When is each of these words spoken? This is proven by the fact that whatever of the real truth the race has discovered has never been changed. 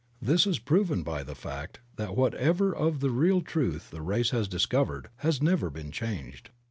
This 0.19 0.47
is 0.47 0.57
proven 0.57 1.03
by 1.03 1.21
the 1.21 1.35
fact 1.35 1.79
that 1.97 2.17
whatever 2.17 2.75
of 2.75 3.01
the 3.01 3.11
real 3.11 3.41
truth 3.43 3.91
the 3.91 4.01
race 4.01 4.31
has 4.31 4.47
discovered 4.47 5.09
has 5.17 5.43
never 5.43 5.69
been 5.69 5.91
changed. 5.91 6.49